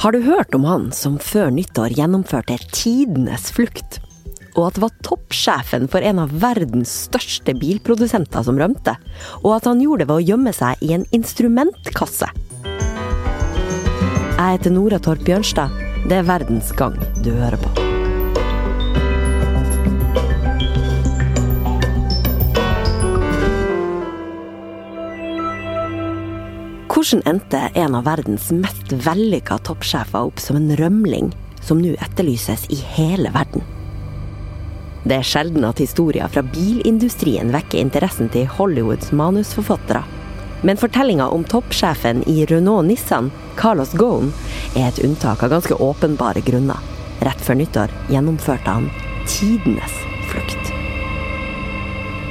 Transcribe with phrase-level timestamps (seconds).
[0.00, 3.98] Har du hørt om han som før nyttår gjennomførte tidenes flukt?
[4.54, 8.94] Og at det var toppsjefen for en av verdens største bilprodusenter som rømte?
[9.42, 12.30] Og at han gjorde det ved å gjemme seg i en instrumentkasse?
[12.64, 15.76] Jeg heter Nora Torp Bjørnstad.
[16.08, 17.79] Det er Verdens gang du hører på.
[27.00, 31.30] Hvordan endte en av verdens mest vellykka toppsjefer opp som en rømling
[31.64, 33.62] som nå etterlyses i hele verden?
[35.08, 40.02] Det er sjelden at historier fra bilindustrien vekker interessen til Hollywoods manusforfattere.
[40.60, 44.28] Men fortellinga om toppsjefen i Renault Nissan, Carlos Ghosn,
[44.76, 46.84] er et unntak av ganske åpenbare grunner.
[47.24, 48.92] Rett før nyttår gjennomførte han
[49.24, 49.96] tidenes
[50.28, 50.74] flukt.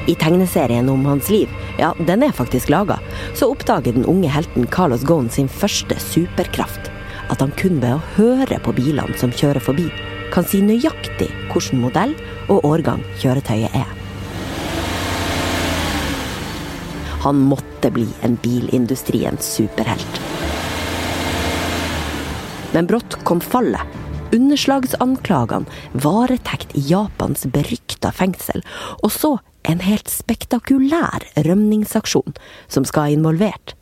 [0.06, 3.00] I tegneserien om hans liv, ja, den er faktisk laga,
[3.38, 6.92] så oppdager den unge helten Carlos Ghosn sin første superkraft.
[7.30, 9.88] At han kun ved å høre på bilene som kjører forbi,
[10.34, 12.14] kan si nøyaktig hvilken modell
[12.50, 13.96] og årgang kjøretøyet er.
[17.24, 20.22] Han måtte bli en bilindustriens superhelt.
[22.72, 23.98] Men brått kom fallet.
[24.30, 25.66] Underslagsanklagene,
[25.98, 28.62] varetekt i Japans berykta fengsel,
[29.02, 29.32] og så
[29.70, 32.34] en helt spektakulær rømningsaksjon
[32.68, 33.76] som skal ha involvert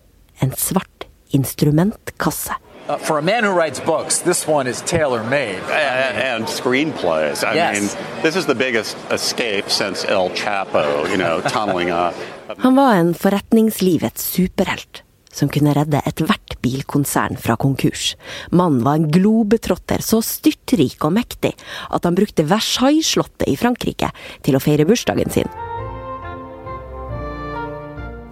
[0.43, 2.53] en svart instrumentkasse.
[2.89, 5.59] Uh, for a man who writes books, this one is tailor made.
[5.71, 7.43] And, and screenplays.
[7.43, 7.73] I Yes.
[7.79, 7.89] mean,
[8.23, 12.13] this is the biggest escape since El Chapo, you know, tunneling up.
[12.59, 15.03] Han var en forretningslivets superhelt
[15.37, 18.15] som kunne redde ethvert bilkonsern fra konkurs.
[18.51, 21.51] Mannen var en globetrotter så styrtrik og mektig
[21.93, 24.09] at han brukte Versailles-slottet i Frankrike
[24.47, 25.51] til å feire bursdagen sin.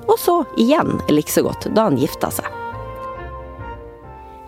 [0.05, 2.47] Og så igjen likså godt da han gifta seg.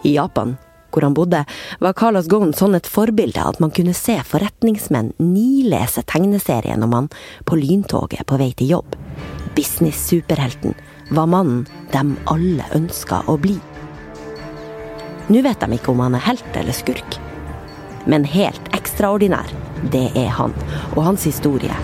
[0.06, 0.56] I Japan,
[0.94, 1.44] hvor han bodde,
[1.80, 7.10] var Carlos Ghosn sånn et forbilde at man kunne se forretningsmenn nilese tegneserien om han
[7.46, 8.96] på lyntoget på vei til jobb.
[9.58, 10.78] Business-superhelten
[11.12, 13.58] var mannen dem alle ønska å bli.
[15.28, 17.20] Nå vet de ikke om han er helt eller skurk.
[18.08, 19.50] Men helt ekstraordinær,
[19.92, 20.54] det er han,
[20.96, 21.76] og hans historie.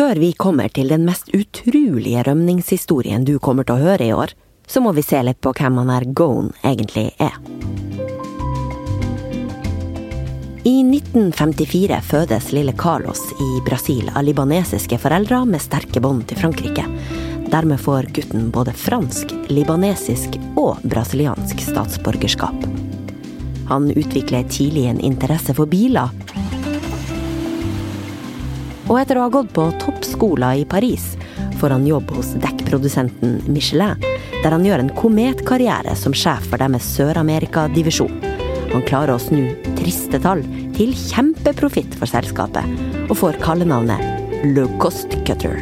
[0.00, 4.30] Før vi kommer til den mest utrolige rømningshistorien du kommer til å høre i år,
[4.64, 7.36] så må vi se litt på hvem han her Gone egentlig er.
[10.64, 16.86] I 1954 fødes lille Carlos i Brasil av libanesiske foreldre med sterke bånd til Frankrike.
[17.52, 22.56] Dermed får gutten både fransk, libanesisk og brasiliansk statsborgerskap.
[23.68, 26.08] Han utvikler tidlig en interesse for biler.
[28.90, 29.68] Og etter å ha gått på
[30.20, 31.16] toppskoler i Paris,
[31.60, 33.96] får han jobb hos dekkprodusenten Michelin,
[34.42, 38.12] der han gjør en kometkarriere som sjef for deres Sør-Amerika-divisjon.
[38.72, 39.48] Han klarer å snu
[39.78, 40.42] triste tall
[40.76, 42.64] til kjempeprofitt for selskapet,
[43.08, 45.56] og får kallenavnet Le Cost Cutter.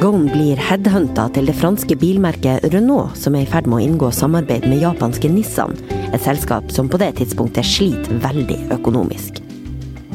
[0.00, 4.10] Gone blir headhunta til det franske bilmerket Renault, som er i ferd med å inngå
[4.12, 5.78] samarbeid med japanske Nissan,
[6.12, 9.40] et selskap som på det tidspunktet sliter veldig økonomisk.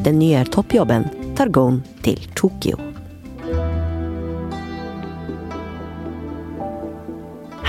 [0.06, 2.78] Den nye toppjobben tar Ghosn til Tokyo.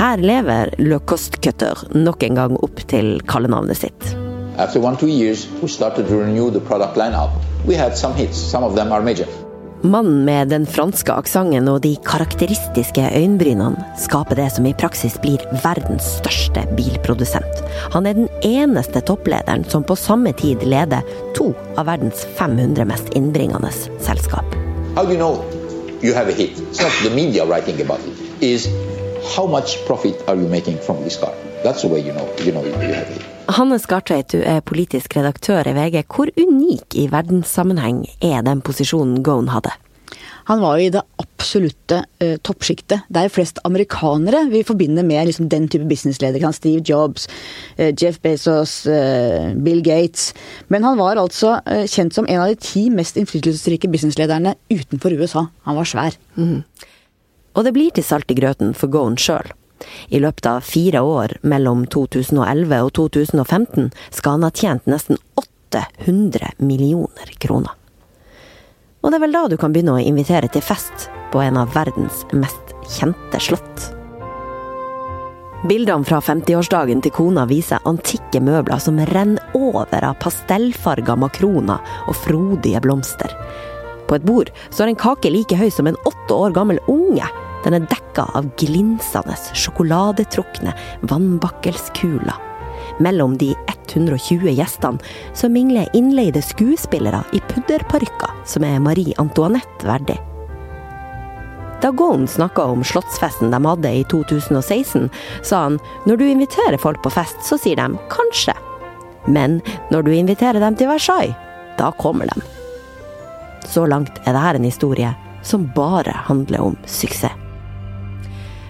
[0.02, 4.16] Her lever Le Cost Cutter nok en gang opp til kallenavnet sitt.
[4.58, 7.30] After one, two years, we started to renew the product lineup.
[7.66, 8.36] We had some hits.
[8.36, 9.26] Some of them are major.
[9.84, 15.43] Mannen med den franske aksenten og de karakteristiske øyenbrynene skaper det som i praksis blir
[15.65, 17.65] verdens største bilprodusent.
[17.91, 21.03] Han er den eneste topplederen som på samme tid leder
[21.34, 24.47] to av verdens 500 mest innbringende selskap.
[24.94, 25.42] How you know
[25.98, 26.54] you have a hit?
[26.71, 28.22] It's not the media writing about it.
[28.38, 28.71] Is
[29.34, 31.34] how much profit are you making from this car?
[31.65, 33.31] That's the way you know you know you have a hit.
[33.52, 36.06] Hannes Skartveit, du er politisk redaktør i VG.
[36.08, 39.74] Hvor unik i verdenssammenheng er den posisjonen Ghosn hadde?
[40.48, 43.04] Han var jo i det absolutte uh, toppsjiktet.
[43.12, 46.53] Det er jo flest amerikanere vi forbinder med liksom, den type businessledere.
[46.56, 47.28] Steve Jobs,
[47.77, 50.32] uh, Jeff Bezos, uh, Bill Gates.
[50.72, 55.18] Men han var altså uh, kjent som en av de ti mest innflytelsesrike businesslederne utenfor
[55.21, 55.47] USA.
[55.68, 56.16] Han var svær.
[57.53, 59.53] Og det blir til salt i grøten for Ghosn sjøl.
[60.08, 66.54] I løpet av fire år mellom 2011 og 2015 skal han ha tjent nesten 800
[66.58, 67.72] millioner kroner.
[69.02, 71.72] Og det er vel da du kan begynne å invitere til fest på en av
[71.74, 73.90] verdens mest kjente slott.
[75.62, 81.78] Bildene fra 50-årsdagen til kona viser antikke møbler som renner over av pastellfarga makroner
[82.10, 83.30] og frodige blomster.
[84.08, 87.28] På et bord står en kake like høy som en åtte år gammel unge,
[87.64, 90.74] Den er dekka av glinsende, sjokoladetrukne
[91.10, 92.48] vannbakkelskuler.
[93.03, 94.98] Mellom de 120 gjestene
[95.34, 100.18] så mingler innleide skuespillere i pudderparykker som er Marie Antoinette verdig.
[101.82, 105.08] Da Gohn snakka om slottsfesten de hadde i 2016,
[105.42, 108.54] sa han når du inviterer folk på fest, så sier de kanskje.
[109.26, 109.58] Men
[109.91, 111.34] når du inviterer dem til Versailles,
[111.78, 112.47] da kommer de.
[113.66, 115.10] Så langt er dette en historie
[115.42, 117.41] som bare handler om suksess.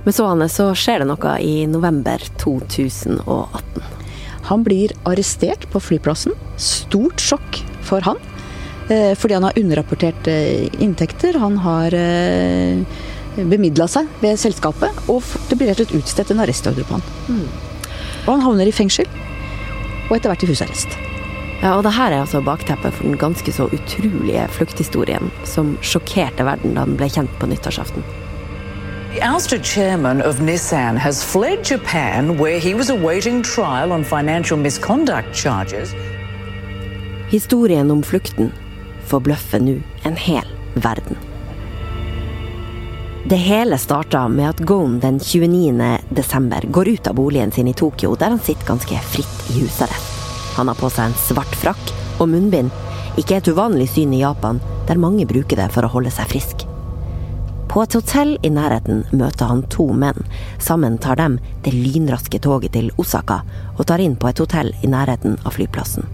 [0.04, 3.82] Men så, Anne, så skjer det noe i november 2018.
[4.50, 6.34] Han blir arrestert på flyplassen.
[6.58, 8.18] Stort sjokk for han.
[8.90, 11.38] Eh, fordi han har underrapportert eh, inntekter.
[11.38, 12.82] Han har eh,
[13.36, 17.06] bemidla seg ved selskapet, og det blir rett og slett utstedt en arrestordre på han.
[17.28, 17.46] Mm.
[18.26, 19.08] Og han havner i fengsel,
[20.08, 20.98] og etter hvert i husarrest.
[21.62, 26.42] Ja, og det her er altså bakteppet for den ganske så utrolige flukthistorien som sjokkerte
[26.46, 28.02] verden da den ble kjent på nyttårsaften.
[29.12, 35.34] The chairman of Nissan has fled Japan, where he was awaiting trial on financial misconduct
[35.34, 35.94] charges.
[37.28, 38.48] Historien om flukten
[39.04, 39.74] forbløffer nå
[40.08, 41.16] en hel verden.
[43.28, 45.98] Det hele starta med at Gon den 29.
[46.08, 50.56] desember går ut av boligen sin i Tokyo, der han sitter ganske fritt i husarrest.
[50.56, 52.72] Han har på seg en svart frakk og munnbind,
[53.20, 56.71] ikke et uvanlig syn i Japan, der mange bruker det for å holde seg frisk.
[57.72, 60.26] På et hotell i nærheten møter han to menn.
[60.60, 63.38] Sammen tar de det lynraske toget til Osaka
[63.78, 66.04] og tar inn på et hotell i nærheten av flyplassen.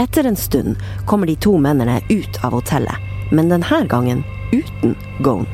[0.00, 3.04] Etter en stund kommer de to mennene ut av hotellet,
[3.36, 4.24] men denne gangen
[4.54, 5.44] uten Gone.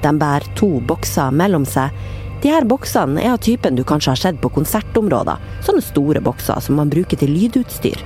[0.00, 1.92] De bærer to bokser mellom seg.
[2.40, 5.36] De her boksene er av typen du kanskje har sett på konsertområder.
[5.68, 8.00] Sånne store bokser som man bruker til lydutstyr.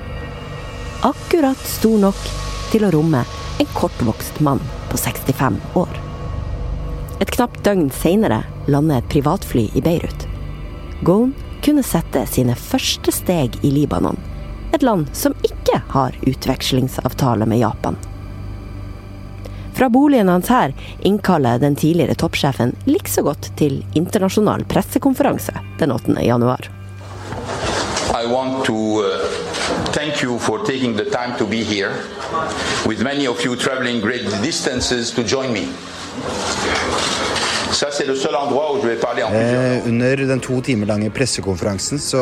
[1.07, 2.31] Akkurat stor nok
[2.75, 3.23] til å romme
[3.63, 4.63] en kortvokst mann
[4.93, 5.89] på 65 år.
[7.21, 10.27] Et knapt døgn seinere lander et privatfly i Beirut.
[11.07, 11.33] Gone
[11.65, 14.19] kunne sette sine første steg i Libanon,
[14.75, 17.97] et land som ikke har utvekslingsavtale med Japan.
[19.73, 26.19] Fra boligen hans her innkaller den tidligere toppsjefen likså godt til internasjonal pressekonferanse den 8.
[26.21, 26.69] januar.
[28.13, 29.52] I want to uh,
[29.93, 31.93] thank you for taking the time to be here,
[32.87, 35.67] with many of you traveling great distances to join me.
[37.73, 40.61] Ça, c'est le seul endroit où je vais parler en plusieurs Eh, under den to
[40.61, 42.21] timer lange pressekonferansen så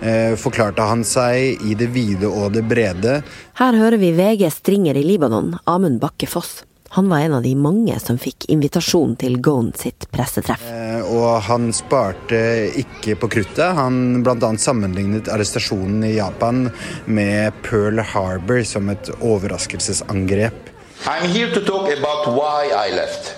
[0.00, 3.20] eh, forklarte han seg i det vide og det brede.
[3.58, 6.62] Her hører vi VG stringer i Libanon, Amund Bakke Foss.
[6.96, 10.62] Han var en av de mange som fikk invitasjon til Gone sitt pressetreff.
[10.72, 12.38] Eh, og han sparte
[12.80, 13.76] ikke på kruttet.
[13.76, 14.48] Han bl.a.
[14.56, 16.70] sammenlignet arrestasjonen i Japan
[17.04, 20.72] med Pearl Harbor som et overraskelsesangrep.
[21.04, 23.36] I'm here to talk about why I left.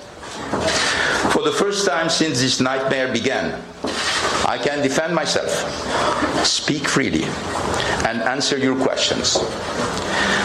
[1.35, 3.59] For the first time since this nightmare began,
[4.47, 5.51] I can defend myself,
[6.47, 7.27] speak freely,
[8.07, 9.37] and answer your questions.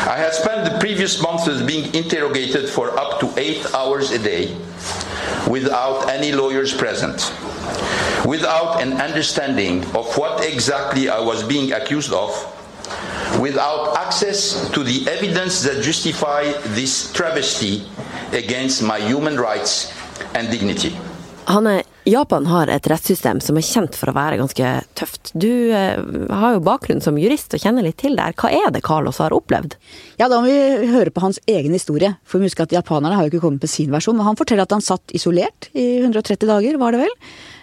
[0.05, 4.55] I have spent the previous months being interrogated for up to eight hours a day
[5.47, 7.33] without any lawyers present,
[8.25, 12.31] without an understanding of what exactly I was being accused of,
[13.39, 17.87] without access to the evidence that justify this travesty
[18.31, 19.91] against my human rights
[20.33, 20.95] and dignity.
[22.03, 25.31] Japan har et rettssystem som er kjent for å være ganske tøft.
[25.39, 25.95] Du eh,
[26.27, 28.35] har jo bakgrunn som jurist og kjenner litt til det her.
[28.35, 29.77] Hva er det Carlos har opplevd?
[30.19, 32.13] Ja, da må vi høre på hans egen historie.
[32.27, 34.19] For vi husker at japanerne har jo ikke kommet med sin versjon.
[34.19, 37.15] Men han forteller at han satt isolert i 130 dager, var det vel.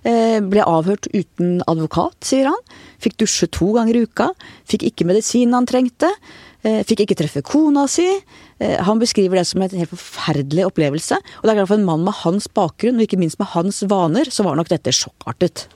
[0.08, 2.60] Eh, ble avhørt uten advokat, sier han.
[3.00, 4.30] Fikk dusje to ganger i uka.
[4.68, 6.08] Fikk ikke medisinen han trengte.
[6.62, 8.06] Eh, fikk ikke treffe kona si.
[8.60, 11.16] Eh, Han beskriver det som en helt forferdelig opplevelse.
[11.16, 13.82] Og det er klart for en mann med hans bakgrunn, og ikke minst med hans
[13.88, 15.66] vaner, så var nok dette sjokkartet.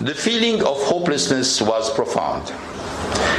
[0.00, 2.52] The feeling of hopelessness was profound.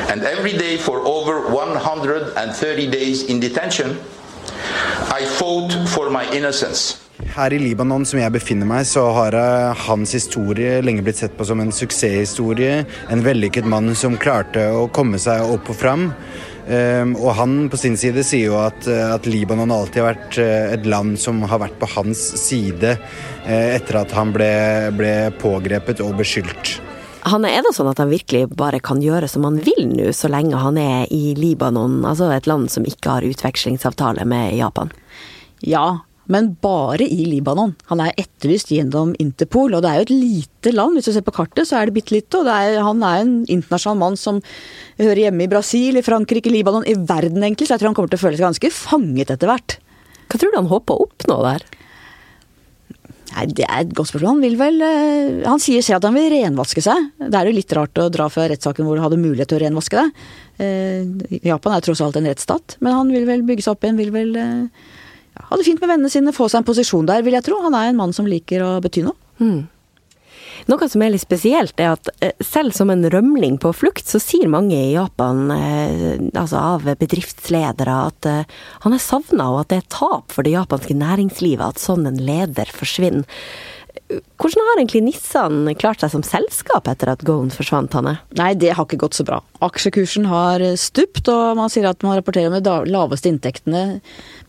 [0.10, 3.98] And every day for over 130 days in detention,
[5.10, 6.98] I fought for my innocence.
[7.36, 11.36] Her i Libanon, som jeg befinner meg, så har eh, hans historie lenge blitt sett
[11.38, 12.82] på som en suksesshistorie.
[13.14, 16.10] En vellykket mann som klarte å komme seg opp og fram.
[16.72, 20.38] Um, og han på sin side sier jo at, eh, at Libanon alltid har vært
[20.40, 24.54] eh, et land som har vært på hans side eh, etter at han ble,
[24.96, 26.78] ble pågrepet og beskyldt.
[27.28, 30.32] Han er det sånn at han virkelig bare kan gjøre som han vil nå, så
[30.32, 34.94] lenge han er i Libanon, altså et land som ikke har utvekslingsavtale med Japan?
[35.60, 37.74] Ja, men bare i Libanon.
[37.90, 40.96] Han er etterlyst gjennom Interpol, og det er jo et lite land.
[40.98, 42.40] Hvis du ser på kartet, så er det bitte lite.
[42.40, 44.40] Og er, han er en internasjonal mann som
[45.02, 47.68] hører hjemme i Brasil, i Frankrike, i Libanon, i verden egentlig.
[47.68, 49.78] Så jeg tror han kommer til å føle seg ganske fanget etter hvert.
[50.32, 51.66] Hva tror du han håper å oppnå der?
[53.32, 54.36] Nei, Det er et godt spørsmål.
[54.36, 57.12] Han vil vel eh, Han sier selv at han vil renvaske seg.
[57.20, 59.64] Det er jo litt rart å dra fra rettssaken hvor du hadde mulighet til å
[59.66, 60.26] renvaske deg.
[60.62, 64.00] Eh, Japan er tross alt en rettsstat, men han vil vel bygge seg opp igjen.
[64.02, 64.90] Vil vel eh,
[65.50, 67.62] ha det fint med vennene sine, få seg en posisjon der, vil jeg tro.
[67.66, 69.18] Han er en mann som liker å bety noe.
[70.70, 74.22] Noe som er litt spesielt, er at eh, selv som en rømling på flukt, så
[74.22, 79.74] sier mange i Japan, eh, altså av bedriftsledere, at eh, han er savna, og at
[79.74, 83.26] det er tap for det japanske næringslivet at sånn en leder forsvinner.
[84.42, 88.18] Hvordan har egentlig Nissan klart seg som selskap etter at Goan forsvant, Hanne?
[88.40, 89.40] Nei, det har ikke gått så bra.
[89.64, 94.02] Aksjekursen har stupt, og man sier at man rapporterer om de laveste inntektene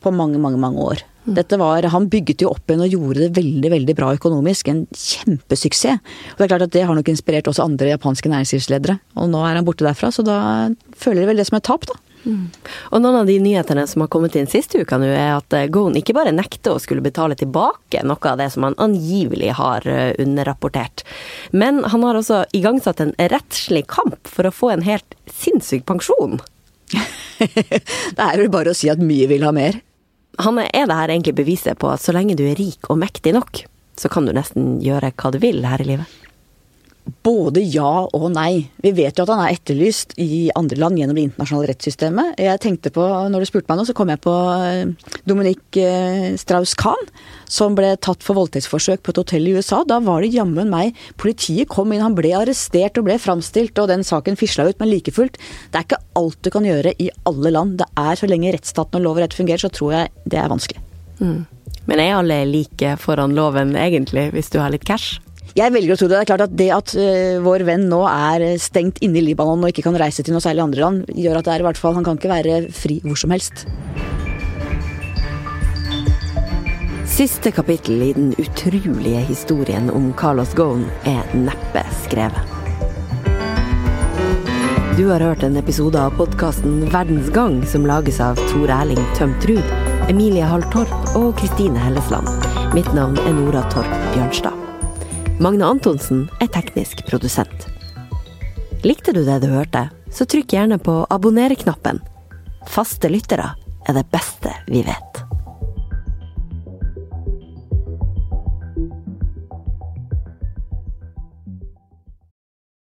[0.03, 1.07] på mange, mange, mange år.
[1.23, 4.69] Dette var, Han bygget jo opp igjen og gjorde det veldig veldig bra økonomisk.
[4.69, 6.01] En kjempesuksess.
[6.33, 8.99] Og Det er klart at det har nok inspirert også andre japanske næringslivsledere.
[9.17, 11.87] Og nå er han borte derfra, så da føler de vel det som et tap,
[11.87, 11.95] da.
[12.25, 15.69] Og noen av de nyhetene som har kommet inn siste uka nå, er at eh,
[15.73, 19.87] Goan ikke bare nekter å skulle betale tilbake noe av det som han angivelig har
[19.91, 21.05] eh, underrapportert,
[21.51, 26.39] men han har også igangsatt en rettslig kamp for å få en helt sinnssyk pensjon.
[27.43, 29.81] Det er vel bare å si at mye vil ha mer.
[30.41, 33.35] Hanne, er det her egentlig beviset på at så lenge du er rik og mektig
[33.35, 33.65] nok,
[33.99, 36.22] så kan du nesten gjøre hva du vil her i livet?
[37.03, 38.69] Både ja og nei.
[38.83, 42.37] Vi vet jo at han er etterlyst i andre land gjennom det internasjonale rettssystemet.
[42.39, 46.29] Jeg tenkte på, når du spurte meg nå, så kom jeg på eh, Dominique eh,
[46.39, 47.11] Strauss-Kahn,
[47.51, 49.81] som ble tatt for voldtektsforsøk på et hotell i USA.
[49.87, 53.91] Da var det jammen meg Politiet kom inn, han ble arrestert og ble framstilt, og
[53.91, 55.41] den saken fisla ut, men like fullt.
[55.71, 57.81] Det er ikke alt du kan gjøre i alle land.
[57.83, 60.55] Det er så lenge rettsstaten og lov og rett fungerer, så tror jeg det er
[60.55, 60.87] vanskelig.
[61.87, 65.19] Men er alle like foran loven egentlig, hvis du har litt cash?
[65.53, 66.17] Jeg velger å tro det.
[66.17, 69.61] Det er klart at det at uh, vår venn nå er stengt inne i Libanon
[69.61, 71.81] og ikke kan reise til noe særlig andre land, gjør at det er i hvert
[71.81, 73.67] fall Han kan ikke være fri hvor som helst.
[77.13, 82.49] Siste kapittel i den utrolige historien om Carlos Ghosn er neppe skrevet.
[84.97, 89.45] Du har hørt en episode av podkasten Verdens gang, som lages av Tor Erling Tømt
[89.49, 89.77] Ruud,
[90.13, 92.29] Emilie Hall Torp og Kristine Hellesland.
[92.77, 94.62] Mitt navn er Nora Torp Bjørnstad.
[95.43, 97.65] Magne Antonsen er teknisk produsent.
[98.87, 101.99] Likte du det du hørte, så trykk gjerne på abonner-knappen.
[102.71, 103.49] Faste lyttere
[103.83, 105.12] er det beste vi vet.